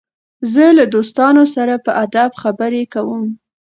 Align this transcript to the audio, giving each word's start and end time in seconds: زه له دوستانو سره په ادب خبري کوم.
زه 0.53 0.65
له 0.77 0.85
دوستانو 0.93 1.43
سره 1.55 1.73
په 1.85 1.91
ادب 2.05 2.31
خبري 2.41 2.83
کوم. 2.93 3.25